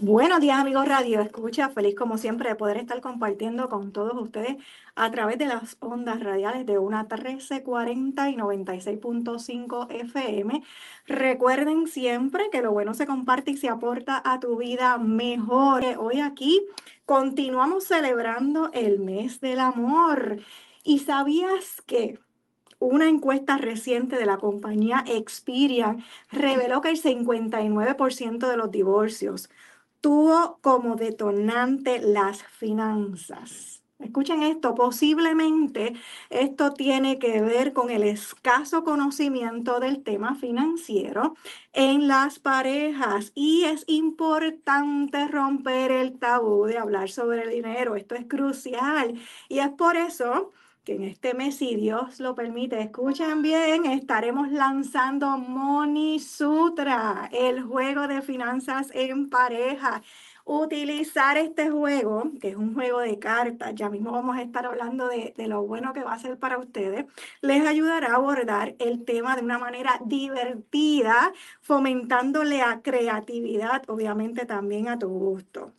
Buenos 0.00 0.40
días 0.40 0.58
amigos 0.58 0.86
Radio 0.86 1.22
Escucha, 1.22 1.70
feliz 1.70 1.94
como 1.94 2.18
siempre 2.18 2.50
de 2.50 2.54
poder 2.54 2.76
estar 2.76 3.00
compartiendo 3.00 3.70
con 3.70 3.92
todos 3.92 4.12
ustedes 4.20 4.56
a 4.94 5.10
través 5.10 5.38
de 5.38 5.46
las 5.46 5.78
ondas 5.80 6.22
radiales 6.22 6.66
de 6.66 6.78
una 6.78 7.04
1340 7.04 8.28
y 8.28 8.36
96.5 8.36 9.86
FM. 9.90 10.62
Recuerden 11.06 11.86
siempre 11.86 12.50
que 12.52 12.60
lo 12.60 12.72
bueno 12.72 12.92
se 12.92 13.06
comparte 13.06 13.52
y 13.52 13.56
se 13.56 13.70
aporta 13.70 14.20
a 14.22 14.38
tu 14.38 14.58
vida 14.58 14.98
mejor. 14.98 15.82
Hoy 15.98 16.20
aquí 16.20 16.66
continuamos 17.06 17.84
celebrando 17.84 18.70
el 18.74 18.98
mes 18.98 19.40
del 19.40 19.60
amor. 19.60 20.40
¿Y 20.84 20.98
sabías 20.98 21.80
que 21.86 22.18
una 22.78 23.08
encuesta 23.08 23.56
reciente 23.56 24.16
de 24.16 24.26
la 24.26 24.36
compañía 24.36 25.02
Experian 25.06 26.04
reveló 26.30 26.82
que 26.82 26.90
el 26.90 27.02
59% 27.02 28.46
de 28.46 28.56
los 28.58 28.70
divorcios 28.70 29.48
tuvo 30.06 30.60
como 30.60 30.94
detonante 30.94 31.98
las 31.98 32.40
finanzas. 32.44 33.82
Escuchen 33.98 34.44
esto, 34.44 34.72
posiblemente 34.76 35.94
esto 36.30 36.72
tiene 36.74 37.18
que 37.18 37.42
ver 37.42 37.72
con 37.72 37.90
el 37.90 38.04
escaso 38.04 38.84
conocimiento 38.84 39.80
del 39.80 40.04
tema 40.04 40.36
financiero 40.36 41.34
en 41.72 42.06
las 42.06 42.38
parejas 42.38 43.32
y 43.34 43.64
es 43.64 43.82
importante 43.88 45.26
romper 45.26 45.90
el 45.90 46.20
tabú 46.20 46.66
de 46.66 46.78
hablar 46.78 47.10
sobre 47.10 47.42
el 47.42 47.50
dinero. 47.50 47.96
Esto 47.96 48.14
es 48.14 48.26
crucial 48.26 49.20
y 49.48 49.58
es 49.58 49.70
por 49.70 49.96
eso 49.96 50.52
que 50.86 50.94
en 50.94 51.02
este 51.02 51.34
mes, 51.34 51.56
si 51.56 51.74
Dios 51.74 52.20
lo 52.20 52.36
permite, 52.36 52.80
escuchen 52.80 53.42
bien, 53.42 53.86
estaremos 53.86 54.52
lanzando 54.52 55.36
Money 55.36 56.20
Sutra, 56.20 57.28
el 57.32 57.64
juego 57.64 58.06
de 58.06 58.22
finanzas 58.22 58.90
en 58.94 59.28
pareja. 59.28 60.02
Utilizar 60.44 61.38
este 61.38 61.70
juego, 61.70 62.30
que 62.40 62.50
es 62.50 62.56
un 62.56 62.72
juego 62.72 63.00
de 63.00 63.18
cartas, 63.18 63.74
ya 63.74 63.90
mismo 63.90 64.12
vamos 64.12 64.36
a 64.36 64.42
estar 64.42 64.64
hablando 64.64 65.08
de, 65.08 65.34
de 65.36 65.48
lo 65.48 65.64
bueno 65.66 65.92
que 65.92 66.04
va 66.04 66.12
a 66.14 66.18
ser 66.20 66.38
para 66.38 66.56
ustedes, 66.56 67.04
les 67.40 67.66
ayudará 67.66 68.12
a 68.12 68.16
abordar 68.16 68.76
el 68.78 69.04
tema 69.04 69.34
de 69.34 69.42
una 69.42 69.58
manera 69.58 70.00
divertida, 70.04 71.32
fomentándole 71.62 72.62
a 72.62 72.80
creatividad, 72.80 73.82
obviamente 73.88 74.46
también 74.46 74.88
a 74.88 74.98
tu 75.00 75.08
gusto 75.08 75.72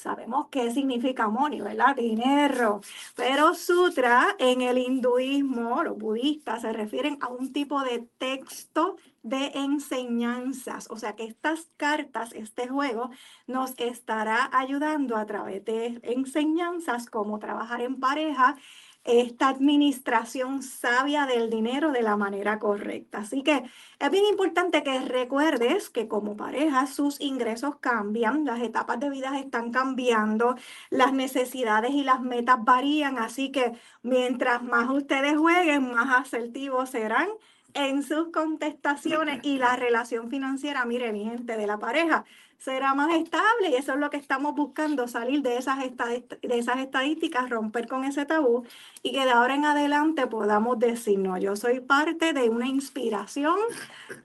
sabemos 0.00 0.48
qué 0.50 0.70
significa 0.72 1.28
money, 1.28 1.60
¿verdad? 1.60 1.96
Dinero. 1.96 2.80
Pero 3.14 3.54
sutra 3.54 4.34
en 4.38 4.62
el 4.62 4.78
hinduismo, 4.78 5.82
los 5.82 5.96
budistas 5.98 6.62
se 6.62 6.72
refieren 6.72 7.18
a 7.20 7.28
un 7.28 7.52
tipo 7.52 7.82
de 7.82 8.08
texto 8.18 8.96
de 9.22 9.52
enseñanzas. 9.54 10.88
O 10.90 10.96
sea 10.96 11.14
que 11.14 11.24
estas 11.24 11.70
cartas, 11.76 12.32
este 12.32 12.68
juego, 12.68 13.10
nos 13.46 13.74
estará 13.78 14.48
ayudando 14.52 15.16
a 15.16 15.26
través 15.26 15.64
de 15.64 16.00
enseñanzas 16.02 17.06
como 17.06 17.38
trabajar 17.38 17.82
en 17.82 18.00
pareja 18.00 18.56
esta 19.04 19.48
administración 19.48 20.62
sabia 20.62 21.26
del 21.26 21.50
dinero 21.50 21.90
de 21.92 22.02
la 22.02 22.16
manera 22.16 22.58
correcta. 22.58 23.18
Así 23.18 23.42
que 23.42 23.62
es 23.98 24.10
bien 24.10 24.24
importante 24.26 24.82
que 24.82 25.00
recuerdes 25.00 25.90
que 25.90 26.08
como 26.08 26.36
pareja 26.36 26.86
sus 26.86 27.20
ingresos 27.20 27.76
cambian, 27.76 28.44
las 28.44 28.60
etapas 28.60 29.00
de 29.00 29.10
vida 29.10 29.38
están 29.38 29.72
cambiando, 29.72 30.56
las 30.90 31.12
necesidades 31.12 31.92
y 31.92 32.04
las 32.04 32.20
metas 32.20 32.58
varían, 32.62 33.18
así 33.18 33.50
que 33.50 33.72
mientras 34.02 34.62
más 34.62 34.90
ustedes 34.90 35.36
jueguen, 35.36 35.92
más 35.92 36.20
asertivos 36.20 36.90
serán 36.90 37.28
en 37.74 38.02
sus 38.02 38.28
contestaciones 38.28 39.40
y 39.44 39.58
la 39.58 39.76
relación 39.76 40.28
financiera, 40.28 40.84
mire, 40.84 41.12
mi 41.12 41.24
gente, 41.24 41.56
de 41.56 41.66
la 41.66 41.78
pareja 41.78 42.24
será 42.60 42.94
más 42.94 43.14
estable 43.14 43.70
y 43.70 43.74
eso 43.74 43.94
es 43.94 43.98
lo 43.98 44.10
que 44.10 44.18
estamos 44.18 44.54
buscando, 44.54 45.08
salir 45.08 45.40
de 45.40 45.56
esas, 45.56 45.78
estadísticas, 45.82 47.48
romper 47.48 47.88
con 47.88 48.04
ese 48.04 48.26
tabú 48.26 48.64
y 49.02 49.12
que 49.12 49.24
de 49.24 49.30
ahora 49.30 49.54
en 49.54 49.64
adelante 49.64 50.26
podamos 50.26 50.78
decir, 50.78 51.18
no, 51.18 51.38
yo 51.38 51.56
soy 51.56 51.80
parte 51.80 52.34
de 52.34 52.50
una 52.50 52.66
inspiración 52.66 53.56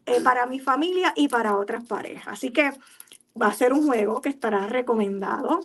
eh, 0.06 0.20
para 0.22 0.46
mi 0.48 0.60
familia 0.60 1.14
y 1.16 1.30
para 1.30 1.58
otras 1.58 1.86
parejas. 1.86 2.28
Así 2.28 2.52
que 2.52 2.74
va 3.42 3.48
a 3.48 3.54
ser 3.54 3.72
un 3.72 3.88
juego 3.88 4.22
que 4.22 4.30
estará 4.30 4.68
recomendado 4.68 5.62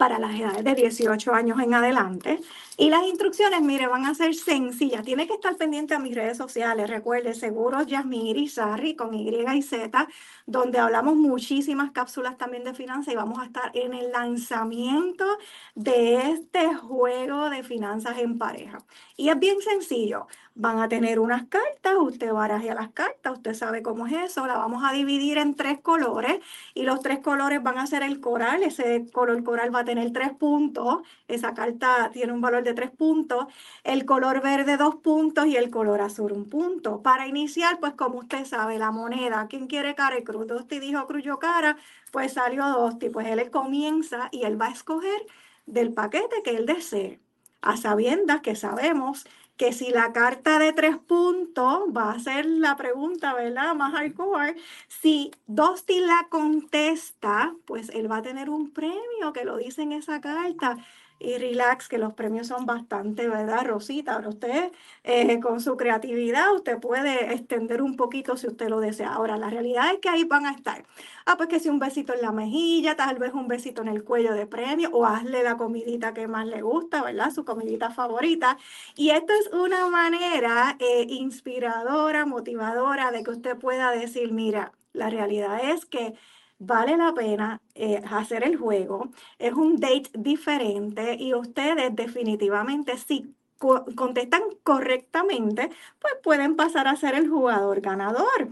para 0.00 0.18
las 0.18 0.34
edades 0.34 0.64
de 0.64 0.74
18 0.74 1.34
años 1.34 1.60
en 1.60 1.74
adelante. 1.74 2.40
Y 2.78 2.88
las 2.88 3.04
instrucciones, 3.04 3.60
mire, 3.60 3.86
van 3.86 4.06
a 4.06 4.14
ser 4.14 4.34
sencillas. 4.34 5.04
Tiene 5.04 5.26
que 5.26 5.34
estar 5.34 5.54
pendiente 5.58 5.94
a 5.94 5.98
mis 5.98 6.14
redes 6.14 6.38
sociales. 6.38 6.88
Recuerde, 6.88 7.34
Seguros 7.34 7.86
Yasmin 7.86 8.28
Irizarry 8.28 8.96
con 8.96 9.12
Y 9.12 9.28
y 9.28 9.60
Z, 9.60 10.08
donde 10.46 10.78
hablamos 10.78 11.16
muchísimas 11.16 11.90
cápsulas 11.90 12.38
también 12.38 12.64
de 12.64 12.72
finanzas 12.72 13.12
y 13.12 13.16
vamos 13.18 13.40
a 13.40 13.44
estar 13.44 13.70
en 13.74 13.92
el 13.92 14.10
lanzamiento 14.10 15.26
de 15.74 16.30
este 16.30 16.74
juego 16.76 17.50
de 17.50 17.62
finanzas 17.62 18.16
en 18.20 18.38
pareja. 18.38 18.78
Y 19.18 19.28
es 19.28 19.38
bien 19.38 19.60
sencillo. 19.60 20.28
Van 20.62 20.78
a 20.78 20.90
tener 20.90 21.18
unas 21.20 21.46
cartas, 21.46 21.94
usted 21.98 22.30
barajea 22.34 22.74
las 22.74 22.90
cartas, 22.90 23.32
usted 23.32 23.54
sabe 23.54 23.82
cómo 23.82 24.06
es 24.06 24.12
eso, 24.12 24.46
la 24.46 24.58
vamos 24.58 24.84
a 24.84 24.92
dividir 24.92 25.38
en 25.38 25.54
tres 25.54 25.80
colores 25.80 26.38
y 26.74 26.82
los 26.82 27.00
tres 27.00 27.20
colores 27.20 27.62
van 27.62 27.78
a 27.78 27.86
ser 27.86 28.02
el 28.02 28.20
coral, 28.20 28.62
ese 28.62 29.06
color 29.10 29.42
coral 29.42 29.74
va 29.74 29.80
a 29.80 29.84
tener 29.86 30.12
tres 30.12 30.32
puntos, 30.32 30.98
esa 31.28 31.54
carta 31.54 32.10
tiene 32.12 32.34
un 32.34 32.42
valor 32.42 32.62
de 32.62 32.74
tres 32.74 32.90
puntos, 32.90 33.46
el 33.84 34.04
color 34.04 34.42
verde 34.42 34.76
dos 34.76 34.96
puntos 34.96 35.46
y 35.46 35.56
el 35.56 35.70
color 35.70 36.02
azul 36.02 36.32
un 36.32 36.46
punto. 36.50 37.00
Para 37.00 37.26
iniciar, 37.26 37.80
pues 37.80 37.94
como 37.94 38.18
usted 38.18 38.44
sabe, 38.44 38.76
la 38.76 38.90
moneda, 38.90 39.46
¿quién 39.48 39.66
quiere 39.66 39.94
cara 39.94 40.18
y 40.18 40.24
cruz? 40.24 40.46
Dosti 40.46 40.78
dijo 40.78 41.06
cruz 41.06 41.22
yo 41.22 41.38
cara, 41.38 41.78
pues 42.10 42.34
salió 42.34 42.66
Dosti, 42.68 43.08
pues 43.08 43.26
él 43.28 43.50
comienza 43.50 44.28
y 44.30 44.42
él 44.42 44.60
va 44.60 44.66
a 44.66 44.72
escoger 44.72 45.22
del 45.64 45.94
paquete 45.94 46.42
que 46.44 46.50
él 46.50 46.66
desee, 46.66 47.18
a 47.62 47.78
sabiendas 47.78 48.42
que 48.42 48.56
sabemos 48.56 49.24
que 49.60 49.74
si 49.74 49.90
la 49.90 50.10
carta 50.14 50.58
de 50.58 50.72
tres 50.72 50.96
puntos 50.96 51.80
va 51.94 52.12
a 52.12 52.18
ser 52.18 52.46
la 52.46 52.78
pregunta, 52.78 53.34
¿verdad? 53.34 53.74
Más 53.74 53.92
hardcore. 53.92 54.56
Si 54.88 55.32
Dosti 55.46 56.00
la 56.00 56.28
contesta, 56.30 57.54
pues 57.66 57.90
él 57.90 58.10
va 58.10 58.16
a 58.16 58.22
tener 58.22 58.48
un 58.48 58.70
premio 58.70 59.34
que 59.34 59.44
lo 59.44 59.58
dice 59.58 59.82
en 59.82 59.92
esa 59.92 60.22
carta 60.22 60.78
y 61.20 61.36
relax, 61.38 61.88
que 61.88 61.98
los 61.98 62.14
premios 62.14 62.46
son 62.48 62.66
bastante, 62.66 63.28
¿verdad, 63.28 63.66
Rosita? 63.66 64.14
Ahora 64.14 64.30
usted, 64.30 64.72
eh, 65.04 65.38
con 65.40 65.60
su 65.60 65.76
creatividad, 65.76 66.52
usted 66.54 66.78
puede 66.80 67.32
extender 67.34 67.82
un 67.82 67.96
poquito 67.96 68.36
si 68.36 68.46
usted 68.46 68.68
lo 68.68 68.80
desea. 68.80 69.12
Ahora, 69.12 69.36
la 69.36 69.50
realidad 69.50 69.92
es 69.92 70.00
que 70.00 70.08
ahí 70.08 70.24
van 70.24 70.46
a 70.46 70.52
estar. 70.52 70.84
Ah, 71.26 71.36
pues 71.36 71.48
que 71.50 71.60
si 71.60 71.68
un 71.68 71.78
besito 71.78 72.14
en 72.14 72.22
la 72.22 72.32
mejilla, 72.32 72.96
tal 72.96 73.18
vez 73.18 73.34
un 73.34 73.48
besito 73.48 73.82
en 73.82 73.88
el 73.88 74.02
cuello 74.02 74.32
de 74.34 74.46
premio, 74.46 74.90
o 74.92 75.04
hazle 75.06 75.42
la 75.42 75.56
comidita 75.56 76.14
que 76.14 76.26
más 76.26 76.46
le 76.46 76.62
gusta, 76.62 77.02
¿verdad? 77.02 77.30
Su 77.32 77.44
comidita 77.44 77.90
favorita. 77.90 78.56
Y 78.96 79.10
esto 79.10 79.32
es 79.34 79.48
una 79.52 79.88
manera 79.88 80.76
eh, 80.80 81.06
inspiradora, 81.08 82.24
motivadora 82.26 83.10
de 83.10 83.22
que 83.22 83.30
usted 83.30 83.58
pueda 83.58 83.90
decir, 83.92 84.32
mira, 84.32 84.72
la 84.92 85.10
realidad 85.10 85.60
es 85.70 85.86
que 85.86 86.14
vale 86.60 86.96
la 86.96 87.12
pena 87.14 87.60
eh, 87.74 88.00
hacer 88.08 88.44
el 88.44 88.56
juego. 88.56 89.10
Es 89.38 89.54
un 89.54 89.76
date 89.76 90.10
diferente 90.14 91.16
y 91.18 91.34
ustedes 91.34 91.96
definitivamente 91.96 92.96
si 92.98 93.34
contestan 93.58 94.42
correctamente, 94.62 95.70
pues 95.98 96.14
pueden 96.22 96.56
pasar 96.56 96.88
a 96.88 96.96
ser 96.96 97.14
el 97.14 97.28
jugador 97.28 97.80
ganador. 97.80 98.48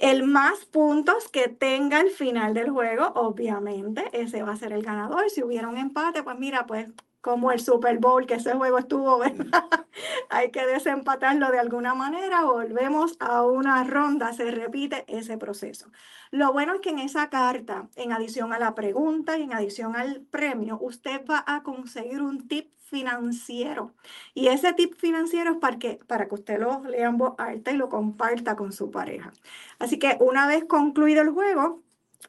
El 0.00 0.24
más 0.24 0.64
puntos 0.64 1.28
que 1.28 1.48
tenga 1.48 1.98
al 1.98 2.10
final 2.10 2.54
del 2.54 2.70
juego, 2.70 3.12
obviamente, 3.14 4.04
ese 4.12 4.42
va 4.42 4.52
a 4.52 4.56
ser 4.56 4.72
el 4.72 4.82
ganador. 4.82 5.30
Si 5.30 5.42
hubiera 5.42 5.68
un 5.68 5.78
empate, 5.78 6.22
pues 6.22 6.38
mira, 6.38 6.66
pues 6.66 6.88
como 7.22 7.52
el 7.52 7.60
Super 7.60 7.98
Bowl, 7.98 8.26
que 8.26 8.34
ese 8.34 8.52
juego 8.52 8.78
estuvo, 8.78 9.18
¿verdad? 9.20 9.64
Hay 10.28 10.50
que 10.50 10.66
desempatarlo 10.66 11.50
de 11.50 11.58
alguna 11.58 11.94
manera, 11.94 12.44
volvemos 12.44 13.16
a 13.20 13.42
una 13.42 13.84
ronda, 13.84 14.34
se 14.34 14.50
repite 14.50 15.04
ese 15.06 15.38
proceso. 15.38 15.90
Lo 16.30 16.52
bueno 16.52 16.74
es 16.74 16.80
que 16.80 16.90
en 16.90 16.98
esa 16.98 17.30
carta, 17.30 17.88
en 17.96 18.12
adición 18.12 18.52
a 18.52 18.58
la 18.58 18.74
pregunta 18.74 19.38
y 19.38 19.42
en 19.42 19.54
adición 19.54 19.96
al 19.96 20.20
premio, 20.22 20.78
usted 20.80 21.22
va 21.30 21.44
a 21.46 21.62
conseguir 21.62 22.22
un 22.22 22.48
tip 22.48 22.72
financiero. 22.76 23.94
Y 24.34 24.48
ese 24.48 24.72
tip 24.74 24.94
financiero 24.96 25.52
es 25.52 25.56
para 25.58 25.78
que, 25.78 26.00
para 26.06 26.26
que 26.28 26.34
usted 26.34 26.58
lo 26.60 26.82
lea 26.84 27.08
en 27.08 27.18
voz 27.18 27.34
alta 27.38 27.70
y 27.70 27.76
lo 27.76 27.88
comparta 27.88 28.56
con 28.56 28.72
su 28.72 28.90
pareja. 28.90 29.32
Así 29.78 29.98
que 29.98 30.16
una 30.20 30.46
vez 30.46 30.64
concluido 30.64 31.22
el 31.22 31.30
juego, 31.30 31.82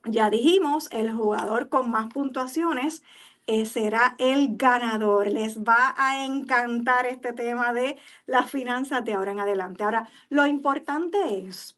ya 0.06 0.30
dijimos, 0.30 0.88
el 0.92 1.12
jugador 1.12 1.70
con 1.70 1.90
más 1.90 2.08
puntuaciones 2.14 3.04
eh, 3.48 3.66
será 3.66 4.16
el 4.20 4.58
ganador. 4.58 5.28
Les 5.28 5.60
va 5.60 5.94
a 5.98 6.26
encantar 6.26 7.06
este 7.06 7.34
tema 7.34 7.74
de 7.74 7.98
las 8.26 8.50
finanzas 8.50 9.04
de 9.04 9.14
ahora 9.14 9.32
en 9.32 9.40
adelante. 9.40 9.84
Ahora, 9.84 10.10
lo 10.30 10.46
importante 10.48 11.40
es 11.48 11.78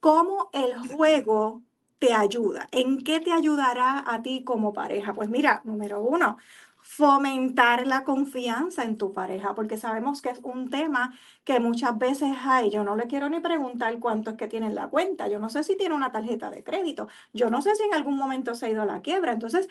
cómo 0.00 0.50
el 0.52 0.76
juego 0.88 1.62
te 1.98 2.12
ayuda. 2.14 2.68
¿En 2.72 3.04
qué 3.04 3.20
te 3.20 3.32
ayudará 3.32 4.04
a 4.06 4.22
ti 4.22 4.42
como 4.44 4.72
pareja? 4.72 5.14
Pues 5.14 5.28
mira, 5.28 5.60
número 5.64 6.00
uno, 6.02 6.38
fomentar 6.82 7.86
la 7.86 8.04
confianza 8.04 8.82
en 8.82 8.98
tu 8.98 9.12
pareja, 9.12 9.54
porque 9.54 9.76
sabemos 9.78 10.20
que 10.20 10.30
es 10.30 10.40
un 10.42 10.68
tema 10.68 11.16
que 11.44 11.60
muchas 11.60 11.96
veces 11.96 12.36
hay, 12.44 12.70
yo 12.70 12.84
no 12.84 12.96
le 12.96 13.06
quiero 13.06 13.28
ni 13.28 13.40
preguntar 13.40 13.98
cuánto 14.00 14.36
que 14.36 14.48
tiene 14.48 14.66
en 14.66 14.74
la 14.74 14.88
cuenta, 14.88 15.28
yo 15.28 15.38
no 15.38 15.48
sé 15.48 15.62
si 15.62 15.76
tiene 15.76 15.94
una 15.94 16.10
tarjeta 16.10 16.50
de 16.50 16.64
crédito, 16.64 17.08
yo 17.32 17.50
no 17.50 17.62
sé 17.62 17.76
si 17.76 17.84
en 17.84 17.94
algún 17.94 18.16
momento 18.16 18.54
se 18.54 18.66
ha 18.66 18.70
ido 18.70 18.82
a 18.82 18.86
la 18.86 19.00
quiebra. 19.00 19.32
Entonces, 19.32 19.68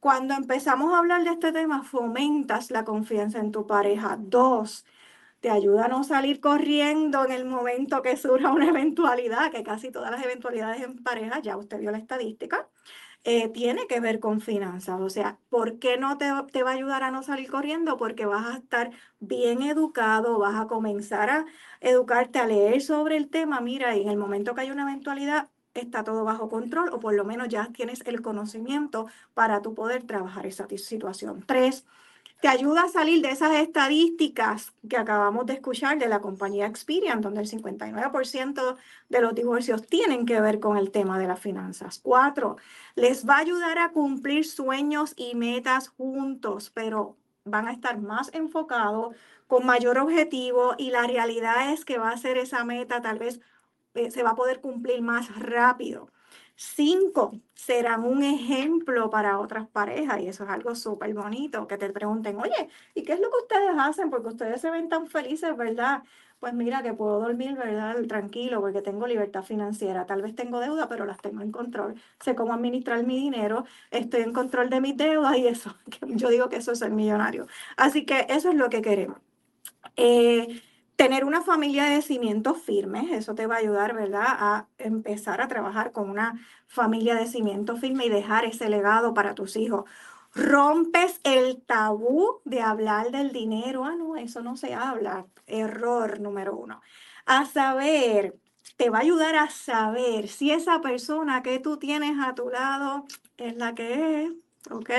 cuando 0.00 0.34
empezamos 0.34 0.92
a 0.92 0.98
hablar 0.98 1.24
de 1.24 1.30
este 1.30 1.52
tema, 1.52 1.82
fomentas 1.82 2.70
la 2.70 2.84
confianza 2.84 3.38
en 3.38 3.52
tu 3.52 3.66
pareja. 3.66 4.16
Dos, 4.18 4.84
te 5.40 5.50
ayuda 5.50 5.86
a 5.86 5.88
no 5.88 6.04
salir 6.04 6.40
corriendo 6.40 7.24
en 7.24 7.32
el 7.32 7.44
momento 7.44 8.02
que 8.02 8.16
surja 8.16 8.52
una 8.52 8.68
eventualidad, 8.70 9.50
que 9.50 9.62
casi 9.62 9.90
todas 9.90 10.10
las 10.10 10.24
eventualidades 10.24 10.82
en 10.82 11.02
pareja, 11.02 11.40
ya 11.40 11.56
usted 11.56 11.78
vio 11.78 11.90
la 11.90 11.98
estadística, 11.98 12.68
eh, 13.24 13.48
tiene 13.48 13.86
que 13.88 14.00
ver 14.00 14.20
con 14.20 14.40
finanzas. 14.40 15.00
O 15.00 15.10
sea, 15.10 15.38
¿por 15.48 15.78
qué 15.78 15.98
no 15.98 16.18
te, 16.18 16.26
te, 16.52 16.62
va 16.62 16.70
a 16.70 16.74
ayudar 16.74 17.02
a 17.02 17.10
no 17.10 17.22
salir 17.22 17.50
corriendo? 17.50 17.96
Porque 17.96 18.26
vas 18.26 18.46
a 18.46 18.58
estar 18.58 18.92
bien 19.18 19.62
educado, 19.62 20.38
vas 20.38 20.60
a 20.60 20.66
comenzar 20.68 21.30
a 21.30 21.46
educarte, 21.80 22.38
a 22.38 22.46
leer 22.46 22.80
sobre 22.82 23.16
el 23.16 23.28
tema. 23.28 23.60
Mira, 23.60 23.96
y 23.96 24.02
en 24.02 24.10
el 24.10 24.16
momento 24.16 24.54
que 24.54 24.62
hay 24.62 24.70
una 24.70 24.82
eventualidad, 24.82 25.48
está 25.80 26.04
todo 26.04 26.24
bajo 26.24 26.48
control 26.48 26.90
o 26.92 27.00
por 27.00 27.14
lo 27.14 27.24
menos 27.24 27.48
ya 27.48 27.68
tienes 27.72 28.02
el 28.06 28.22
conocimiento 28.22 29.06
para 29.34 29.62
tú 29.62 29.74
poder 29.74 30.04
trabajar 30.04 30.46
esa 30.46 30.66
situación. 30.68 31.44
Tres, 31.46 31.84
te 32.40 32.48
ayuda 32.48 32.82
a 32.82 32.88
salir 32.88 33.22
de 33.22 33.30
esas 33.30 33.54
estadísticas 33.56 34.72
que 34.88 34.96
acabamos 34.96 35.46
de 35.46 35.54
escuchar 35.54 35.98
de 35.98 36.08
la 36.08 36.20
compañía 36.20 36.66
Experian, 36.66 37.20
donde 37.20 37.40
el 37.40 37.48
59% 37.48 38.76
de 39.08 39.20
los 39.20 39.34
divorcios 39.34 39.86
tienen 39.86 40.26
que 40.26 40.40
ver 40.40 40.60
con 40.60 40.76
el 40.76 40.90
tema 40.90 41.18
de 41.18 41.26
las 41.26 41.40
finanzas. 41.40 42.00
Cuatro, 42.02 42.56
les 42.94 43.26
va 43.26 43.36
a 43.36 43.40
ayudar 43.40 43.78
a 43.78 43.90
cumplir 43.90 44.44
sueños 44.44 45.14
y 45.16 45.34
metas 45.34 45.88
juntos, 45.88 46.70
pero 46.74 47.16
van 47.44 47.68
a 47.68 47.72
estar 47.72 47.98
más 48.00 48.30
enfocados, 48.34 49.14
con 49.46 49.64
mayor 49.64 49.98
objetivo 49.98 50.74
y 50.76 50.90
la 50.90 51.06
realidad 51.06 51.72
es 51.72 51.84
que 51.84 51.98
va 51.98 52.10
a 52.10 52.16
ser 52.16 52.36
esa 52.36 52.64
meta 52.64 53.00
tal 53.00 53.18
vez 53.18 53.40
eh, 53.96 54.10
se 54.10 54.22
va 54.22 54.30
a 54.30 54.34
poder 54.36 54.60
cumplir 54.60 55.02
más 55.02 55.34
rápido. 55.38 56.10
Cinco, 56.58 57.32
serán 57.54 58.04
un 58.04 58.22
ejemplo 58.22 59.10
para 59.10 59.38
otras 59.38 59.68
parejas 59.68 60.20
y 60.20 60.28
eso 60.28 60.44
es 60.44 60.50
algo 60.50 60.74
súper 60.74 61.12
bonito, 61.12 61.66
que 61.66 61.76
te 61.76 61.90
pregunten, 61.90 62.38
oye, 62.38 62.68
¿y 62.94 63.02
qué 63.02 63.12
es 63.12 63.20
lo 63.20 63.30
que 63.30 63.36
ustedes 63.42 63.72
hacen? 63.78 64.08
Porque 64.10 64.28
ustedes 64.28 64.60
se 64.62 64.70
ven 64.70 64.88
tan 64.88 65.06
felices, 65.06 65.54
¿verdad? 65.56 66.02
Pues 66.40 66.54
mira 66.54 66.82
que 66.82 66.92
puedo 66.94 67.20
dormir, 67.20 67.56
¿verdad? 67.56 67.96
Tranquilo, 68.08 68.60
porque 68.60 68.82
tengo 68.82 69.06
libertad 69.06 69.42
financiera. 69.42 70.06
Tal 70.06 70.22
vez 70.22 70.34
tengo 70.34 70.60
deuda, 70.60 70.88
pero 70.88 71.04
las 71.06 71.18
tengo 71.20 71.42
en 71.42 71.52
control. 71.52 71.94
Sé 72.20 72.34
cómo 72.34 72.52
administrar 72.54 73.04
mi 73.04 73.16
dinero, 73.18 73.64
estoy 73.90 74.22
en 74.22 74.32
control 74.32 74.70
de 74.70 74.80
mis 74.80 74.96
deudas 74.96 75.36
y 75.36 75.46
eso, 75.46 75.74
yo 76.06 76.28
digo 76.30 76.48
que 76.48 76.56
eso 76.56 76.72
es 76.72 76.78
ser 76.78 76.90
millonario. 76.90 77.46
Así 77.76 78.04
que 78.06 78.26
eso 78.30 78.50
es 78.50 78.54
lo 78.54 78.70
que 78.70 78.82
queremos. 78.82 79.18
Eh, 79.96 80.62
Tener 80.96 81.24
una 81.24 81.42
familia 81.42 81.84
de 81.84 82.00
cimientos 82.00 82.62
firmes, 82.62 83.12
eso 83.12 83.34
te 83.34 83.46
va 83.46 83.56
a 83.56 83.58
ayudar, 83.58 83.94
¿verdad? 83.94 84.26
A 84.26 84.66
empezar 84.78 85.42
a 85.42 85.48
trabajar 85.48 85.92
con 85.92 86.08
una 86.08 86.40
familia 86.66 87.14
de 87.14 87.26
cimientos 87.26 87.80
firmes 87.80 88.06
y 88.06 88.10
dejar 88.10 88.46
ese 88.46 88.70
legado 88.70 89.12
para 89.12 89.34
tus 89.34 89.56
hijos. 89.56 89.84
Rompes 90.34 91.20
el 91.24 91.62
tabú 91.62 92.40
de 92.44 92.62
hablar 92.62 93.10
del 93.10 93.32
dinero. 93.32 93.84
Ah, 93.84 93.94
no, 93.96 94.16
eso 94.16 94.42
no 94.42 94.56
se 94.56 94.74
habla. 94.74 95.26
Error 95.46 96.20
número 96.20 96.56
uno. 96.56 96.80
A 97.26 97.46
saber, 97.46 98.38
te 98.76 98.90
va 98.90 98.98
a 98.98 99.02
ayudar 99.02 99.36
a 99.36 99.50
saber 99.50 100.28
si 100.28 100.50
esa 100.50 100.80
persona 100.80 101.42
que 101.42 101.58
tú 101.58 101.78
tienes 101.78 102.18
a 102.20 102.34
tu 102.34 102.48
lado 102.50 103.06
es 103.36 103.56
la 103.56 103.74
que 103.74 104.24
es 104.24 104.32
¿ok? 104.70 104.90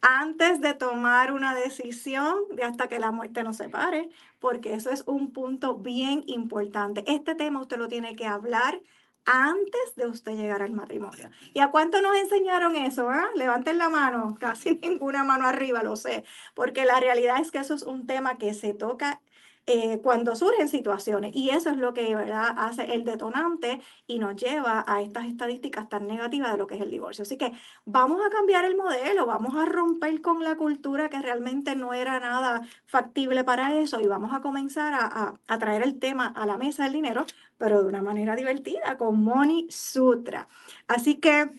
Antes 0.00 0.60
de 0.60 0.74
tomar 0.74 1.32
una 1.32 1.54
decisión 1.54 2.36
de 2.52 2.64
hasta 2.64 2.88
que 2.88 2.98
la 2.98 3.12
muerte 3.12 3.42
nos 3.42 3.56
separe, 3.56 4.08
porque 4.46 4.74
eso 4.74 4.92
es 4.92 5.02
un 5.08 5.32
punto 5.32 5.74
bien 5.74 6.22
importante. 6.28 7.02
Este 7.08 7.34
tema 7.34 7.60
usted 7.60 7.78
lo 7.78 7.88
tiene 7.88 8.14
que 8.14 8.26
hablar 8.26 8.80
antes 9.24 9.96
de 9.96 10.06
usted 10.06 10.36
llegar 10.36 10.62
al 10.62 10.70
matrimonio. 10.70 11.30
¿Y 11.52 11.58
a 11.58 11.72
cuánto 11.72 12.00
nos 12.00 12.16
enseñaron 12.16 12.76
eso? 12.76 13.10
Ah? 13.10 13.26
Levanten 13.34 13.76
la 13.76 13.88
mano, 13.88 14.36
casi 14.40 14.78
ninguna 14.80 15.24
mano 15.24 15.48
arriba, 15.48 15.82
lo 15.82 15.96
sé, 15.96 16.22
porque 16.54 16.84
la 16.84 17.00
realidad 17.00 17.40
es 17.40 17.50
que 17.50 17.58
eso 17.58 17.74
es 17.74 17.82
un 17.82 18.06
tema 18.06 18.38
que 18.38 18.54
se 18.54 18.72
toca 18.72 19.20
eh, 19.68 20.00
cuando 20.00 20.36
surgen 20.36 20.68
situaciones. 20.68 21.34
Y 21.34 21.50
eso 21.50 21.70
es 21.70 21.76
lo 21.76 21.92
que 21.92 22.14
¿verdad? 22.14 22.54
hace 22.56 22.94
el 22.94 23.04
detonante 23.04 23.80
y 24.06 24.20
nos 24.20 24.36
lleva 24.36 24.84
a 24.86 25.02
estas 25.02 25.26
estadísticas 25.26 25.88
tan 25.88 26.06
negativas 26.06 26.52
de 26.52 26.58
lo 26.58 26.68
que 26.68 26.76
es 26.76 26.80
el 26.80 26.90
divorcio. 26.90 27.22
Así 27.22 27.36
que 27.36 27.52
vamos 27.84 28.20
a 28.24 28.30
cambiar 28.30 28.64
el 28.64 28.76
modelo, 28.76 29.26
vamos 29.26 29.56
a 29.56 29.64
romper 29.64 30.20
con 30.22 30.44
la 30.44 30.56
cultura 30.56 31.08
que 31.08 31.20
realmente 31.20 31.74
no 31.74 31.94
era 31.94 32.20
nada 32.20 32.62
factible 32.84 33.42
para 33.42 33.76
eso 33.80 34.00
y 34.00 34.06
vamos 34.06 34.32
a 34.32 34.40
comenzar 34.40 34.94
a, 34.94 35.34
a 35.46 35.58
traer 35.58 35.82
el 35.82 35.98
tema 35.98 36.28
a 36.28 36.46
la 36.46 36.58
mesa 36.58 36.84
del 36.84 36.92
dinero, 36.92 37.26
pero 37.58 37.82
de 37.82 37.88
una 37.88 38.02
manera 38.02 38.36
divertida, 38.36 38.96
con 38.96 39.22
Money 39.24 39.66
Sutra. 39.68 40.46
Así 40.86 41.16
que 41.16 41.50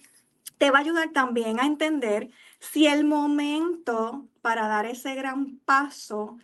te 0.57 0.71
va 0.71 0.77
a 0.77 0.81
ayudar 0.81 1.09
también 1.09 1.59
a 1.59 1.65
entender 1.65 2.29
si 2.59 2.87
el 2.87 3.03
momento 3.03 4.25
para 4.41 4.67
dar 4.67 4.85
ese 4.85 5.13
gran 5.15 5.59
paso 5.65 6.37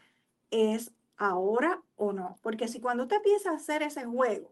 es 0.52 0.92
ahora 1.30 1.82
o 1.96 2.14
no. 2.14 2.38
Porque 2.42 2.68
si 2.68 2.80
cuando 2.80 3.04
usted 3.04 3.18
empieza 3.18 3.52
a 3.52 3.56
hacer 3.56 3.84
ese 3.84 4.06
juego, 4.06 4.52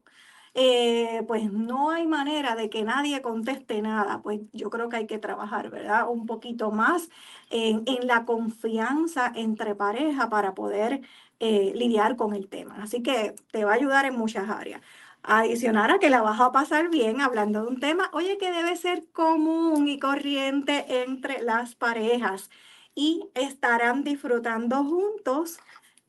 eh, 0.54 1.24
pues 1.28 1.52
no 1.52 1.92
hay 1.92 2.06
manera 2.08 2.56
de 2.56 2.70
que 2.70 2.84
nadie 2.84 3.22
conteste 3.22 3.82
nada, 3.82 4.22
pues 4.22 4.42
yo 4.52 4.70
creo 4.70 4.90
que 4.90 4.98
hay 4.98 5.08
que 5.08 5.18
trabajar, 5.18 5.70
¿verdad? 5.70 6.10
Un 6.10 6.26
poquito 6.26 6.72
más 6.72 7.10
en, 7.50 7.86
la 8.06 8.26
confianza 8.26 9.32
entre 9.36 9.76
pareja 9.76 10.30
para 10.30 10.54
poder 10.54 11.02
eh, 11.40 11.72
lidiar 11.76 12.18
con 12.18 12.34
el 12.36 12.50
tema. 12.50 12.84
Así 12.84 13.02
que 13.02 13.36
te 13.52 13.64
va 13.64 13.72
a 13.72 13.76
ayudar 13.76 14.06
en 14.06 14.18
muchas 14.18 14.50
áreas. 14.50 14.82
Adicionar 15.24 15.92
a 15.92 16.00
que 16.00 16.10
la 16.10 16.22
vas 16.22 16.40
a 16.42 16.52
pasar 16.52 16.90
bien 16.90 17.22
hablando 17.22 17.62
de 17.64 17.68
un 17.70 17.80
tema, 17.80 18.10
oye, 18.14 18.38
que 18.38 18.52
debe 18.52 18.76
ser 18.76 19.06
común 19.12 19.88
y 19.88 20.00
corriente 20.00 21.04
entre 21.04 21.42
las 21.44 21.76
parejas 21.76 22.50
y 22.96 23.30
estarán 23.36 24.04
disfrutando 24.04 24.84
juntos 24.84 25.60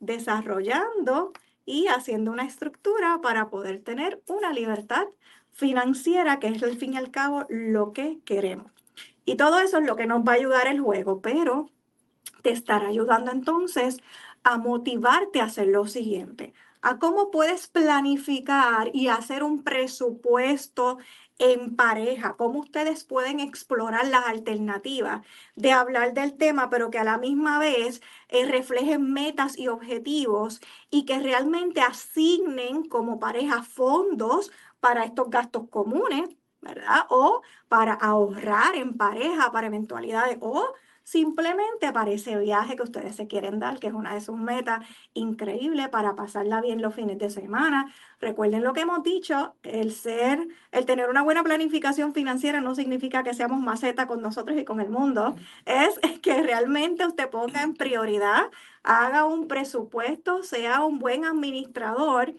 desarrollando 0.05 1.33
y 1.65 1.87
haciendo 1.87 2.31
una 2.31 2.45
estructura 2.45 3.19
para 3.21 3.49
poder 3.49 3.81
tener 3.81 4.21
una 4.27 4.51
libertad 4.53 5.05
financiera, 5.51 6.39
que 6.39 6.47
es 6.47 6.63
al 6.63 6.77
fin 6.77 6.93
y 6.93 6.97
al 6.97 7.11
cabo 7.11 7.45
lo 7.49 7.93
que 7.93 8.19
queremos. 8.25 8.71
Y 9.25 9.35
todo 9.35 9.59
eso 9.59 9.77
es 9.77 9.85
lo 9.85 9.95
que 9.95 10.05
nos 10.05 10.23
va 10.23 10.33
a 10.33 10.35
ayudar 10.35 10.67
el 10.67 10.81
juego, 10.81 11.21
pero 11.21 11.69
te 12.41 12.51
estará 12.51 12.87
ayudando 12.87 13.31
entonces 13.31 13.97
a 14.43 14.57
motivarte 14.57 15.39
a 15.39 15.45
hacer 15.45 15.67
lo 15.67 15.87
siguiente, 15.87 16.53
a 16.81 16.99
cómo 16.99 17.31
puedes 17.31 17.67
planificar 17.67 18.89
y 18.93 19.07
hacer 19.07 19.43
un 19.43 19.63
presupuesto 19.63 20.97
en 21.39 21.75
pareja, 21.75 22.35
cómo 22.37 22.59
ustedes 22.59 23.03
pueden 23.03 23.39
explorar 23.39 24.07
las 24.07 24.25
alternativas 24.25 25.25
de 25.55 25.71
hablar 25.71 26.13
del 26.13 26.35
tema, 26.37 26.69
pero 26.69 26.89
que 26.89 26.99
a 26.99 27.03
la 27.03 27.17
misma 27.17 27.59
vez 27.59 28.01
eh, 28.29 28.45
reflejen 28.45 29.11
metas 29.13 29.57
y 29.57 29.67
objetivos 29.67 30.61
y 30.89 31.05
que 31.05 31.19
realmente 31.19 31.81
asignen 31.81 32.83
como 32.87 33.19
pareja 33.19 33.63
fondos 33.63 34.51
para 34.79 35.05
estos 35.05 35.29
gastos 35.29 35.69
comunes, 35.69 36.29
¿verdad? 36.61 37.05
O 37.09 37.41
para 37.67 37.93
ahorrar 37.93 38.75
en 38.75 38.97
pareja 38.97 39.51
para 39.51 39.67
eventualidades 39.67 40.37
o 40.41 40.73
simplemente 41.03 41.91
para 41.91 42.11
ese 42.11 42.37
viaje 42.37 42.75
que 42.75 42.83
ustedes 42.83 43.15
se 43.15 43.27
quieren 43.27 43.59
dar, 43.59 43.79
que 43.79 43.87
es 43.87 43.93
una 43.93 44.13
de 44.13 44.21
sus 44.21 44.37
metas 44.37 44.85
increíble 45.13 45.89
para 45.89 46.15
pasarla 46.15 46.61
bien 46.61 46.81
los 46.81 46.95
fines 46.95 47.17
de 47.17 47.29
semana. 47.29 47.93
Recuerden 48.19 48.63
lo 48.63 48.73
que 48.73 48.81
hemos 48.81 49.03
dicho, 49.03 49.55
el 49.63 49.91
ser, 49.91 50.47
el 50.71 50.85
tener 50.85 51.09
una 51.09 51.21
buena 51.21 51.43
planificación 51.43 52.13
financiera 52.13 52.61
no 52.61 52.75
significa 52.75 53.23
que 53.23 53.33
seamos 53.33 53.59
maceta 53.59 54.07
con 54.07 54.21
nosotros 54.21 54.57
y 54.57 54.65
con 54.65 54.79
el 54.79 54.89
mundo, 54.89 55.35
es 55.65 55.99
que 56.21 56.41
realmente 56.41 57.05
usted 57.05 57.29
ponga 57.29 57.61
en 57.63 57.73
prioridad, 57.73 58.49
haga 58.83 59.25
un 59.25 59.47
presupuesto, 59.47 60.43
sea 60.43 60.83
un 60.83 60.99
buen 60.99 61.25
administrador 61.25 62.33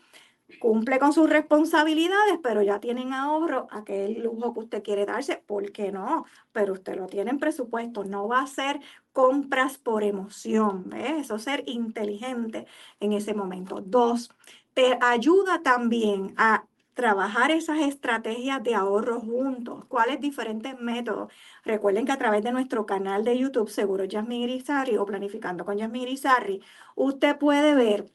cumple 0.61 0.99
con 0.99 1.13
sus 1.13 1.29
responsabilidades, 1.29 2.39
pero 2.43 2.63
ya 2.63 2.81
tienen 2.81 3.13
ahorro, 3.13 3.67
aquel 3.71 4.23
lujo 4.23 4.53
que 4.55 4.61
usted 4.61 4.83
quiere 4.83 5.07
darse, 5.07 5.43
¿por 5.47 5.73
qué 5.73 5.93
no? 5.93 6.25
Pero 6.53 6.75
usted 6.75 6.97
lo 6.97 7.07
tiene 7.07 7.31
en 7.31 7.39
presupuesto, 7.39 8.05
no 8.05 8.29
va 8.29 8.41
a 8.41 8.47
ser 8.47 8.81
compras 9.13 9.79
por 9.79 10.05
emoción, 10.05 10.85
¿ves? 10.89 11.13
Eso 11.23 11.39
ser 11.39 11.65
inteligente 11.67 12.67
en 13.01 13.13
ese 13.13 13.35
momento. 13.35 13.81
Dos, 13.81 14.31
te 14.75 14.99
ayuda 15.01 15.63
también 15.63 16.35
a 16.37 16.67
trabajar 16.95 17.51
esas 17.51 17.81
estrategias 17.81 18.63
de 18.63 18.75
ahorro 18.75 19.21
juntos, 19.21 19.85
cuáles 19.87 20.21
diferentes 20.21 20.79
métodos. 20.81 21.33
Recuerden 21.65 22.07
que 22.07 22.13
a 22.13 22.19
través 22.19 22.43
de 22.45 22.53
nuestro 22.53 22.87
canal 22.87 23.25
de 23.25 23.39
YouTube, 23.39 23.69
Seguro 23.69 24.05
Yasmin 24.05 24.43
Irizarry 24.43 24.97
o 24.97 25.05
Planificando 25.05 25.65
con 25.65 25.77
Yasmin 25.77 26.03
Irizarry, 26.03 26.63
usted 26.95 27.37
puede 27.37 27.75
ver 27.75 28.07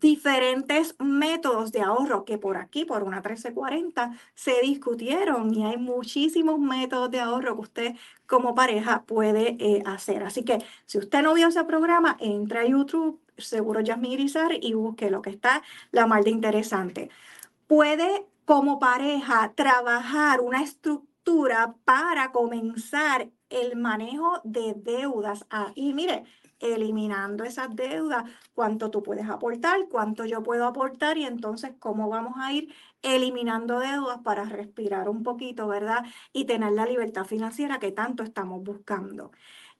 diferentes 0.00 0.94
métodos 0.98 1.72
de 1.72 1.80
ahorro 1.80 2.24
que 2.24 2.38
por 2.38 2.56
aquí, 2.56 2.84
por 2.84 3.02
una 3.02 3.16
1340, 3.16 4.12
se 4.34 4.60
discutieron 4.62 5.52
y 5.54 5.64
hay 5.64 5.76
muchísimos 5.76 6.58
métodos 6.58 7.10
de 7.10 7.20
ahorro 7.20 7.54
que 7.54 7.60
usted 7.60 7.96
como 8.26 8.54
pareja 8.54 9.04
puede 9.06 9.56
eh, 9.58 9.82
hacer. 9.86 10.22
Así 10.22 10.44
que 10.44 10.58
si 10.86 10.98
usted 10.98 11.22
no 11.22 11.34
vio 11.34 11.48
ese 11.48 11.64
programa, 11.64 12.16
entra 12.20 12.60
a 12.60 12.66
YouTube, 12.66 13.20
seguro 13.36 13.80
Yasmin 13.80 14.12
Irizar, 14.12 14.52
y 14.60 14.74
busque 14.74 15.10
lo 15.10 15.22
que 15.22 15.30
está 15.30 15.62
la 15.90 16.06
mal 16.06 16.24
de 16.24 16.30
interesante. 16.30 17.10
Puede 17.66 18.26
como 18.44 18.78
pareja 18.78 19.52
trabajar 19.54 20.40
una 20.40 20.62
estructura 20.62 21.74
para 21.84 22.32
comenzar 22.32 23.28
el 23.50 23.76
manejo 23.76 24.40
de 24.44 24.74
deudas. 24.74 25.44
Ah, 25.50 25.72
y 25.74 25.92
mire, 25.92 26.24
eliminando 26.60 27.44
esas 27.44 27.74
deudas, 27.74 28.24
cuánto 28.54 28.90
tú 28.90 29.02
puedes 29.02 29.28
aportar, 29.28 29.88
cuánto 29.90 30.24
yo 30.24 30.42
puedo 30.42 30.66
aportar 30.66 31.18
y 31.18 31.24
entonces 31.24 31.72
cómo 31.78 32.08
vamos 32.08 32.34
a 32.38 32.52
ir 32.52 32.74
eliminando 33.02 33.78
deudas 33.80 34.18
para 34.22 34.44
respirar 34.44 35.08
un 35.08 35.22
poquito, 35.22 35.68
¿verdad? 35.68 36.04
Y 36.32 36.44
tener 36.46 36.72
la 36.72 36.86
libertad 36.86 37.24
financiera 37.24 37.78
que 37.78 37.92
tanto 37.92 38.22
estamos 38.22 38.62
buscando. 38.62 39.30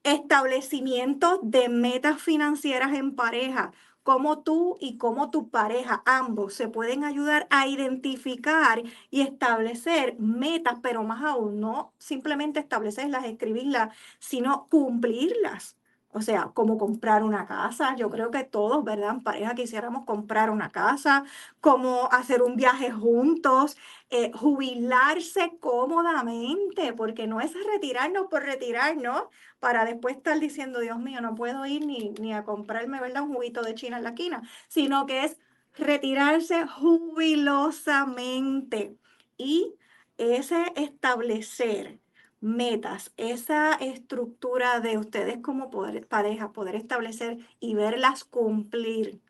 Establecimiento 0.04 1.40
de 1.42 1.68
metas 1.68 2.23
financieras 2.23 2.94
en 2.94 3.16
pareja 3.16 3.73
cómo 4.08 4.42
tú 4.42 4.78
y 4.80 4.97
cómo 4.97 5.30
tu 5.30 5.50
pareja, 5.50 6.02
ambos, 6.06 6.54
se 6.54 6.68
pueden 6.68 7.04
ayudar 7.04 7.47
a 7.50 7.66
identificar 7.66 8.82
y 9.11 9.20
establecer 9.20 10.16
metas, 10.18 10.78
pero 10.82 11.04
más 11.04 11.23
aún, 11.23 11.61
no 11.61 11.92
simplemente 11.99 12.58
establecerlas, 12.58 13.26
escribirlas, 13.26 13.94
sino 14.18 14.66
cumplirlas. 14.70 15.77
O 16.12 16.20
sea, 16.22 16.50
como 16.54 16.78
comprar 16.78 17.22
una 17.22 17.46
casa. 17.46 17.94
Yo 17.96 18.10
creo 18.10 18.30
que 18.30 18.44
todos, 18.44 18.84
¿verdad? 18.84 19.10
En 19.10 19.22
pareja 19.22 19.54
quisiéramos 19.54 20.04
comprar 20.04 20.50
una 20.50 20.70
casa, 20.70 21.24
como 21.60 22.08
hacer 22.12 22.42
un 22.42 22.56
viaje 22.56 22.90
juntos, 22.90 23.76
eh, 24.10 24.30
jubilarse 24.32 25.52
cómodamente, 25.60 26.92
porque 26.94 27.26
no 27.26 27.40
es 27.40 27.52
retirarnos 27.66 28.26
por 28.28 28.42
retirarnos 28.42 29.24
para 29.60 29.84
después 29.84 30.16
estar 30.16 30.38
diciendo, 30.40 30.80
Dios 30.80 30.98
mío, 30.98 31.20
no 31.20 31.34
puedo 31.34 31.66
ir 31.66 31.84
ni, 31.86 32.10
ni 32.20 32.32
a 32.32 32.44
comprarme, 32.44 33.00
¿verdad? 33.00 33.22
Un 33.24 33.34
juguito 33.34 33.62
de 33.62 33.74
China 33.74 33.98
en 33.98 34.04
la 34.04 34.10
esquina, 34.10 34.42
sino 34.68 35.06
que 35.06 35.24
es 35.24 35.36
retirarse 35.76 36.66
jubilosamente 36.66 38.96
y 39.36 39.74
ese 40.16 40.72
establecer 40.76 42.00
metas, 42.40 43.12
esa 43.16 43.75
estructura 43.75 44.80
de 44.80 44.99
ustedes 44.99 45.38
como 45.42 45.71
pareja, 46.09 46.52
poder 46.52 46.76
establecer 46.76 47.38
y 47.61 47.75
verlas 47.75 48.25
cumplir. 48.25 49.21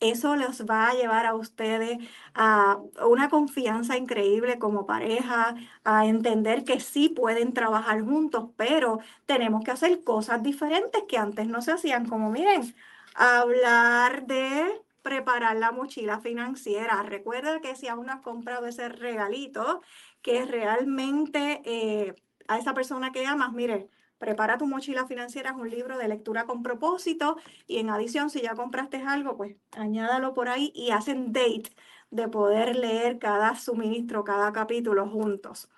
Eso 0.00 0.36
los 0.36 0.66
va 0.66 0.90
a 0.90 0.94
llevar 0.94 1.24
a 1.26 1.34
ustedes 1.34 1.98
a 2.34 2.78
una 3.06 3.30
confianza 3.30 3.96
increíble 3.96 4.58
como 4.58 4.86
pareja, 4.86 5.54
a 5.84 6.06
entender 6.06 6.64
que 6.64 6.80
sí 6.80 7.08
pueden 7.08 7.54
trabajar 7.54 8.02
juntos, 8.02 8.50
pero 8.56 8.98
tenemos 9.24 9.64
que 9.64 9.70
hacer 9.70 10.04
cosas 10.04 10.42
diferentes 10.42 11.02
que 11.08 11.16
antes 11.18 11.48
no 11.48 11.62
se 11.62 11.72
hacían, 11.72 12.06
como 12.08 12.30
miren, 12.30 12.74
hablar 13.14 14.26
de 14.26 14.82
preparar 15.02 15.56
la 15.56 15.72
mochila 15.72 16.20
financiera. 16.20 17.02
Recuerda 17.02 17.60
que 17.60 17.76
si 17.76 17.88
aún 17.88 18.06
no 18.06 18.12
has 18.12 18.20
comprado 18.20 18.66
ese 18.66 18.88
regalito, 18.88 19.80
que 20.20 20.44
realmente 20.44 21.62
eh, 21.64 22.14
a 22.48 22.58
esa 22.58 22.74
persona 22.74 23.12
que 23.12 23.26
amas, 23.26 23.52
mire, 23.52 23.88
prepara 24.18 24.58
tu 24.58 24.66
mochila 24.66 25.06
financiera, 25.06 25.50
es 25.50 25.56
un 25.56 25.70
libro 25.70 25.98
de 25.98 26.08
lectura 26.08 26.44
con 26.44 26.62
propósito 26.62 27.36
y 27.66 27.78
en 27.78 27.90
adición, 27.90 28.30
si 28.30 28.40
ya 28.42 28.54
compraste 28.54 28.98
algo, 29.02 29.36
pues 29.36 29.56
añádalo 29.72 30.34
por 30.34 30.48
ahí 30.48 30.72
y 30.74 30.90
hacen 30.90 31.32
date 31.32 31.70
de 32.10 32.28
poder 32.28 32.76
leer 32.76 33.18
cada 33.18 33.56
suministro, 33.56 34.24
cada 34.24 34.52
capítulo 34.52 35.08
juntos. 35.08 35.68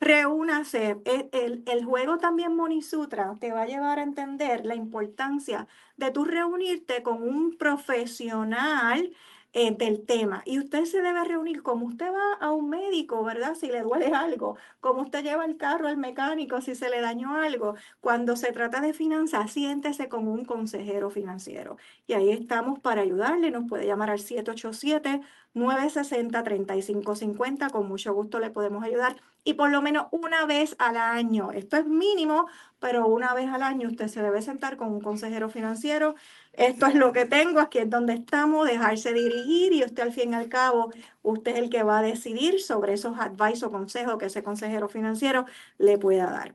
Reúnase. 0.00 0.96
El, 1.04 1.28
el, 1.32 1.62
el, 1.66 1.84
juego 1.84 2.16
también 2.18 2.56
Monisutra 2.56 3.36
te 3.38 3.52
va 3.52 3.62
a 3.62 3.66
llevar 3.66 3.98
a 3.98 4.02
entender 4.02 4.64
la 4.64 4.74
importancia 4.74 5.68
de 5.96 6.10
tú 6.10 6.24
reunirte 6.24 7.02
con 7.02 7.22
un 7.22 7.58
profesional 7.58 9.14
eh, 9.52 9.74
del 9.76 10.04
tema. 10.06 10.42
Y 10.46 10.58
usted 10.58 10.84
se 10.84 11.02
debe 11.02 11.24
reunir 11.24 11.62
como 11.62 11.86
usted 11.86 12.06
va 12.12 12.34
a 12.40 12.52
un 12.52 12.70
médico, 12.70 13.24
¿verdad? 13.24 13.54
Si 13.54 13.66
le 13.68 13.82
duele 13.82 14.06
algo, 14.14 14.56
como 14.80 15.02
usted 15.02 15.24
lleva 15.24 15.44
el 15.44 15.56
carro 15.56 15.88
al 15.88 15.96
mecánico 15.96 16.60
si 16.60 16.74
se 16.74 16.88
le 16.88 17.00
dañó 17.00 17.34
algo. 17.34 17.74
Cuando 18.00 18.36
se 18.36 18.52
trata 18.52 18.80
de 18.80 18.92
finanzas, 18.92 19.50
siéntese 19.52 20.08
con 20.08 20.28
un 20.28 20.44
consejero 20.44 21.10
financiero. 21.10 21.76
Y 22.06 22.12
ahí 22.14 22.30
estamos 22.30 22.78
para 22.78 23.02
ayudarle. 23.02 23.50
Nos 23.50 23.68
puede 23.68 23.86
llamar 23.86 24.10
al 24.10 24.20
787 24.20 25.20
960-3550. 25.54 27.70
Con 27.70 27.88
mucho 27.88 28.14
gusto 28.14 28.38
le 28.38 28.50
podemos 28.50 28.84
ayudar. 28.84 29.16
Y 29.42 29.54
por 29.54 29.70
lo 29.70 29.80
menos 29.80 30.06
una 30.10 30.44
vez 30.44 30.76
al 30.78 30.98
año, 30.98 31.50
esto 31.52 31.78
es 31.78 31.86
mínimo, 31.86 32.46
pero 32.78 33.06
una 33.06 33.32
vez 33.32 33.48
al 33.48 33.62
año 33.62 33.88
usted 33.88 34.08
se 34.08 34.22
debe 34.22 34.42
sentar 34.42 34.76
con 34.76 34.88
un 34.88 35.00
consejero 35.00 35.48
financiero. 35.48 36.14
Esto 36.52 36.86
es 36.86 36.94
lo 36.94 37.12
que 37.12 37.24
tengo, 37.24 37.60
aquí 37.60 37.78
es 37.78 37.88
donde 37.88 38.12
estamos, 38.14 38.68
dejarse 38.68 39.14
dirigir 39.14 39.72
y 39.72 39.82
usted 39.82 40.02
al 40.02 40.12
fin 40.12 40.32
y 40.32 40.36
al 40.36 40.48
cabo, 40.48 40.92
usted 41.22 41.52
es 41.52 41.58
el 41.58 41.70
que 41.70 41.82
va 41.82 42.00
a 42.00 42.02
decidir 42.02 42.60
sobre 42.60 42.92
esos 42.92 43.18
advice 43.18 43.64
o 43.64 43.70
consejos 43.70 44.18
que 44.18 44.26
ese 44.26 44.42
consejero 44.42 44.88
financiero 44.88 45.46
le 45.78 45.96
pueda 45.96 46.30
dar. 46.30 46.54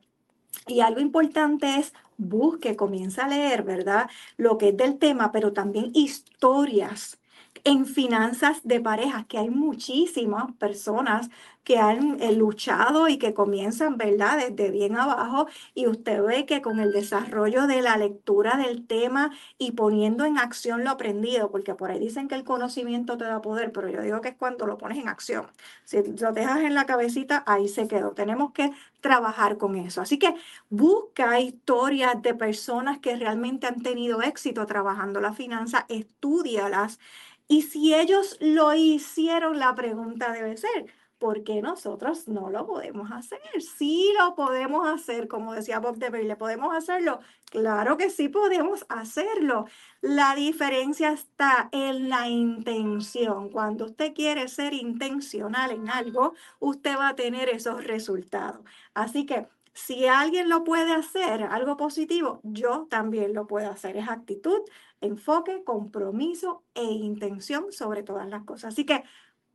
Y 0.68 0.80
algo 0.80 1.00
importante 1.00 1.78
es 1.78 1.92
busque, 2.18 2.76
comienza 2.76 3.24
a 3.24 3.28
leer, 3.28 3.62
¿verdad? 3.62 4.10
Lo 4.36 4.58
que 4.58 4.70
es 4.70 4.76
del 4.76 4.98
tema, 4.98 5.32
pero 5.32 5.52
también 5.52 5.90
historias 5.94 7.18
en 7.66 7.84
finanzas 7.84 8.60
de 8.62 8.80
parejas, 8.80 9.26
que 9.26 9.38
hay 9.38 9.50
muchísimas 9.50 10.52
personas 10.52 11.30
que 11.64 11.78
han 11.78 12.22
eh, 12.22 12.32
luchado 12.32 13.08
y 13.08 13.18
que 13.18 13.34
comienzan, 13.34 13.96
¿verdad?, 13.96 14.38
desde 14.38 14.70
bien 14.70 14.96
abajo. 14.96 15.48
Y 15.74 15.88
usted 15.88 16.22
ve 16.22 16.46
que 16.46 16.62
con 16.62 16.78
el 16.78 16.92
desarrollo 16.92 17.66
de 17.66 17.82
la 17.82 17.96
lectura 17.96 18.56
del 18.56 18.86
tema 18.86 19.32
y 19.58 19.72
poniendo 19.72 20.24
en 20.24 20.38
acción 20.38 20.84
lo 20.84 20.90
aprendido, 20.90 21.50
porque 21.50 21.74
por 21.74 21.90
ahí 21.90 21.98
dicen 21.98 22.28
que 22.28 22.36
el 22.36 22.44
conocimiento 22.44 23.18
te 23.18 23.24
da 23.24 23.42
poder, 23.42 23.72
pero 23.72 23.88
yo 23.88 24.00
digo 24.00 24.20
que 24.20 24.28
es 24.28 24.36
cuando 24.36 24.64
lo 24.66 24.78
pones 24.78 24.98
en 24.98 25.08
acción. 25.08 25.46
Si 25.84 26.00
lo 26.20 26.32
dejas 26.32 26.60
en 26.60 26.74
la 26.76 26.86
cabecita, 26.86 27.42
ahí 27.48 27.66
se 27.66 27.88
quedó. 27.88 28.12
Tenemos 28.12 28.52
que 28.52 28.70
trabajar 29.00 29.58
con 29.58 29.74
eso. 29.74 30.00
Así 30.00 30.20
que 30.20 30.36
busca 30.70 31.40
historias 31.40 32.22
de 32.22 32.34
personas 32.34 32.98
que 33.00 33.16
realmente 33.16 33.66
han 33.66 33.82
tenido 33.82 34.22
éxito 34.22 34.66
trabajando 34.66 35.20
la 35.20 35.32
finanza, 35.32 35.84
estudialas 35.88 37.00
y 37.48 37.62
si 37.62 37.94
ellos 37.94 38.36
lo 38.40 38.74
hicieron, 38.74 39.58
la 39.58 39.74
pregunta 39.74 40.32
debe 40.32 40.56
ser, 40.56 40.86
¿por 41.18 41.44
qué 41.44 41.62
nosotros 41.62 42.28
no 42.28 42.50
lo 42.50 42.66
podemos 42.66 43.10
hacer? 43.12 43.40
Sí 43.60 44.12
lo 44.18 44.34
podemos 44.34 44.86
hacer, 44.88 45.28
como 45.28 45.54
decía 45.54 45.78
Bob 45.78 45.96
DeVille, 45.96 46.36
¿podemos 46.36 46.74
hacerlo? 46.74 47.20
Claro 47.50 47.96
que 47.96 48.10
sí 48.10 48.28
podemos 48.28 48.84
hacerlo. 48.88 49.66
La 50.00 50.34
diferencia 50.34 51.12
está 51.12 51.68
en 51.72 52.08
la 52.08 52.28
intención. 52.28 53.50
Cuando 53.50 53.86
usted 53.86 54.12
quiere 54.14 54.48
ser 54.48 54.74
intencional 54.74 55.70
en 55.70 55.88
algo, 55.88 56.34
usted 56.58 56.96
va 56.98 57.10
a 57.10 57.16
tener 57.16 57.48
esos 57.48 57.84
resultados. 57.84 58.60
Así 58.94 59.24
que 59.24 59.46
si 59.76 60.06
alguien 60.06 60.48
lo 60.48 60.64
puede 60.64 60.92
hacer, 60.94 61.42
algo 61.44 61.76
positivo, 61.76 62.40
yo 62.42 62.86
también 62.88 63.34
lo 63.34 63.46
puedo 63.46 63.70
hacer. 63.70 63.96
Es 63.98 64.08
actitud, 64.08 64.60
enfoque, 65.00 65.62
compromiso 65.64 66.62
e 66.74 66.84
intención 66.84 67.72
sobre 67.72 68.02
todas 68.02 68.28
las 68.28 68.44
cosas. 68.44 68.74
Así 68.74 68.84
que 68.84 69.04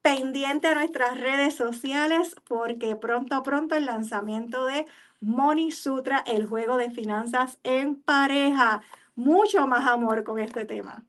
pendiente 0.01 0.67
a 0.67 0.75
nuestras 0.75 1.19
redes 1.19 1.55
sociales 1.55 2.35
porque 2.47 2.95
pronto, 2.95 3.43
pronto 3.43 3.75
el 3.75 3.85
lanzamiento 3.85 4.65
de 4.65 4.85
Money 5.19 5.71
Sutra, 5.71 6.23
el 6.25 6.47
juego 6.47 6.77
de 6.77 6.89
finanzas 6.91 7.59
en 7.63 7.95
pareja. 7.95 8.81
Mucho 9.15 9.67
más 9.67 9.87
amor 9.87 10.23
con 10.23 10.39
este 10.39 10.65
tema. 10.65 11.03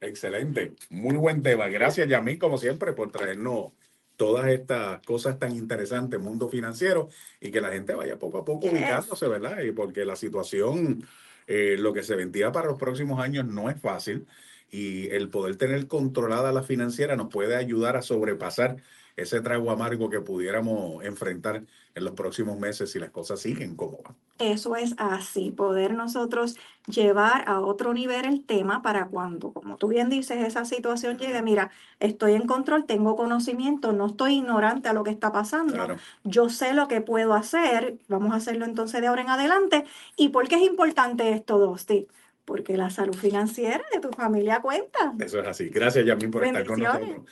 Excelente, 0.00 0.74
muy 0.90 1.16
buen 1.16 1.42
tema. 1.42 1.66
Gracias, 1.68 2.08
Yamil, 2.08 2.38
como 2.38 2.58
siempre, 2.58 2.92
por 2.92 3.10
traernos 3.10 3.72
todas 4.16 4.48
estas 4.48 5.00
cosas 5.06 5.38
tan 5.38 5.54
interesantes, 5.56 6.20
mundo 6.20 6.48
financiero, 6.48 7.08
y 7.40 7.50
que 7.50 7.60
la 7.60 7.70
gente 7.70 7.94
vaya 7.94 8.18
poco 8.18 8.38
a 8.38 8.44
poco 8.44 8.66
ubicándose, 8.66 9.28
¿verdad? 9.28 9.60
Y 9.60 9.72
porque 9.72 10.04
la 10.04 10.16
situación, 10.16 11.04
eh, 11.48 11.76
lo 11.78 11.92
que 11.92 12.04
se 12.04 12.14
vendía 12.14 12.52
para 12.52 12.68
los 12.68 12.78
próximos 12.78 13.20
años 13.20 13.46
no 13.46 13.68
es 13.70 13.80
fácil, 13.80 14.26
y 14.70 15.08
el 15.08 15.30
poder 15.30 15.56
tener 15.56 15.88
controlada 15.88 16.52
la 16.52 16.62
financiera 16.62 17.16
nos 17.16 17.28
puede 17.28 17.56
ayudar 17.56 17.96
a 17.96 18.02
sobrepasar 18.02 18.76
ese 19.16 19.40
trago 19.40 19.70
amargo 19.70 20.10
que 20.10 20.20
pudiéramos 20.20 21.04
enfrentar 21.04 21.64
en 21.94 22.04
los 22.04 22.12
próximos 22.12 22.58
meses 22.58 22.92
si 22.92 22.98
las 23.00 23.10
cosas 23.10 23.40
siguen 23.40 23.74
como 23.74 24.02
van. 24.02 24.27
Eso 24.38 24.76
es 24.76 24.94
así, 24.98 25.50
poder 25.50 25.94
nosotros 25.94 26.56
llevar 26.86 27.48
a 27.48 27.60
otro 27.60 27.92
nivel 27.92 28.24
el 28.24 28.44
tema 28.44 28.82
para 28.82 29.06
cuando, 29.08 29.52
como 29.52 29.76
tú 29.76 29.88
bien 29.88 30.08
dices, 30.08 30.38
esa 30.46 30.64
situación 30.64 31.18
llegue, 31.18 31.42
mira, 31.42 31.70
estoy 31.98 32.34
en 32.34 32.46
control, 32.46 32.86
tengo 32.86 33.16
conocimiento, 33.16 33.92
no 33.92 34.06
estoy 34.06 34.36
ignorante 34.36 34.88
a 34.88 34.92
lo 34.92 35.02
que 35.02 35.10
está 35.10 35.32
pasando, 35.32 35.76
yo 36.22 36.48
sé 36.48 36.72
lo 36.72 36.86
que 36.86 37.00
puedo 37.00 37.34
hacer, 37.34 37.98
vamos 38.06 38.32
a 38.32 38.36
hacerlo 38.36 38.64
entonces 38.64 39.00
de 39.00 39.08
ahora 39.08 39.22
en 39.22 39.30
adelante. 39.30 39.84
¿Y 40.16 40.28
por 40.28 40.46
qué 40.46 40.54
es 40.54 40.62
importante 40.62 41.32
esto, 41.32 41.58
Dosti? 41.58 42.06
porque 42.48 42.78
la 42.78 42.88
salud 42.88 43.14
financiera 43.14 43.84
de 43.92 44.00
tu 44.00 44.08
familia 44.08 44.62
cuenta. 44.62 45.12
Eso 45.20 45.38
es 45.38 45.46
así. 45.46 45.68
Gracias, 45.68 46.06
Yamín, 46.06 46.30
por 46.30 46.42
estar 46.42 46.64
con 46.64 46.80
nosotros. 46.80 47.26